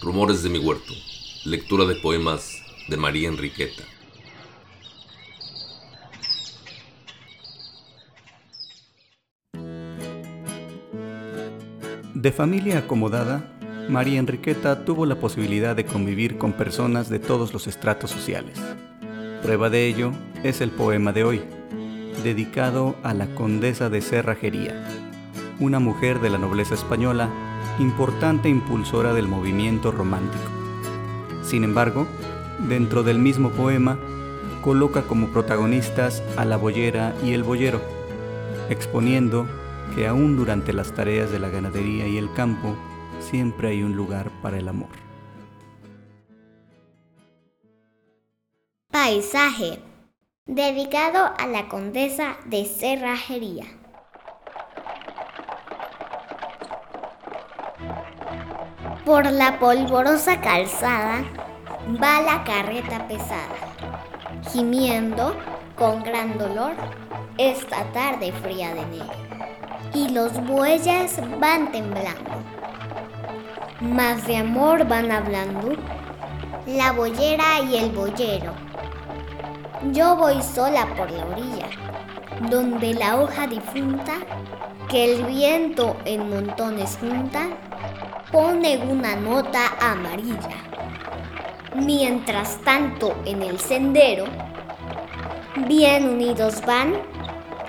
[0.00, 0.92] Rumores de mi huerto.
[1.44, 3.82] Lectura de poemas de María Enriqueta.
[12.14, 13.58] De familia acomodada,
[13.88, 18.56] María Enriqueta tuvo la posibilidad de convivir con personas de todos los estratos sociales.
[19.42, 20.12] Prueba de ello
[20.44, 21.42] es el poema de hoy,
[22.22, 24.86] dedicado a la condesa de Cerrajería,
[25.58, 27.47] una mujer de la nobleza española
[27.78, 30.44] importante impulsora del movimiento romántico.
[31.42, 32.06] Sin embargo,
[32.68, 33.98] dentro del mismo poema,
[34.62, 37.80] coloca como protagonistas a la boyera y el boyero,
[38.68, 39.46] exponiendo
[39.94, 42.76] que aún durante las tareas de la ganadería y el campo,
[43.20, 44.90] siempre hay un lugar para el amor.
[48.90, 49.80] Paisaje
[50.46, 53.64] dedicado a la condesa de Cerrajería.
[59.08, 61.24] Por la polvorosa calzada
[61.98, 63.56] va la carreta pesada,
[64.52, 65.34] gimiendo
[65.76, 66.72] con gran dolor
[67.38, 69.12] esta tarde fría de enero.
[69.94, 72.32] Y los bueyes van temblando,
[73.80, 75.72] más de amor van hablando
[76.66, 78.52] la boyera y el boyero.
[79.90, 81.70] Yo voy sola por la orilla,
[82.50, 84.16] donde la hoja difunta
[84.90, 87.48] que el viento en montones junta
[88.30, 90.56] pone una nota amarilla.
[91.74, 94.24] Mientras tanto, en el sendero,
[95.66, 96.94] bien unidos van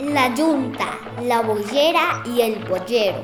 [0.00, 3.20] la yunta, la boyera y el boyero.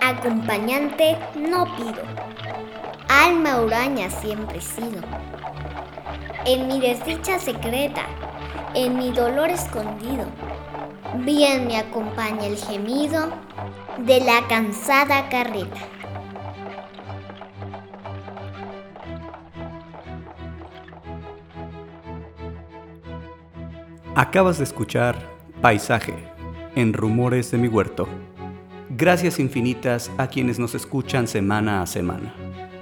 [0.00, 2.02] Acompañante no pido,
[3.08, 5.00] alma huraña siempre sido.
[6.46, 8.02] En mi desdicha secreta,
[8.74, 10.26] en mi dolor escondido,
[11.22, 13.30] bien me acompaña el gemido
[13.98, 15.80] de la cansada carreta.
[24.16, 25.16] Acabas de escuchar
[25.60, 26.14] Paisaje
[26.74, 28.08] en Rumores de mi Huerto.
[28.90, 32.34] Gracias infinitas a quienes nos escuchan semana a semana.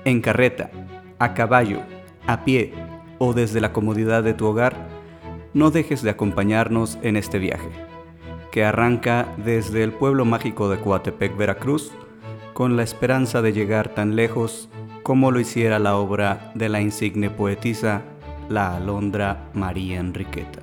[0.05, 0.71] En carreta,
[1.19, 1.81] a caballo,
[2.27, 2.75] a pie
[3.19, 4.89] o desde la comodidad de tu hogar,
[5.55, 7.92] no dejes de acompañarnos en este viaje
[8.53, 11.91] que arranca desde el pueblo mágico de Coatepec, Veracruz,
[12.53, 14.69] con la esperanza de llegar tan lejos
[15.03, 18.03] como lo hiciera la obra de la insigne poetisa,
[18.49, 20.62] la alondra María Enriqueta.